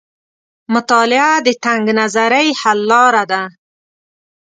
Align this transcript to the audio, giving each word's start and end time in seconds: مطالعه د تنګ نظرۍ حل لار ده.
مطالعه 0.73 1.31
د 1.45 1.47
تنګ 1.65 1.85
نظرۍ 1.99 2.47
حل 2.59 2.79
لار 2.91 3.15
ده. 3.31 3.41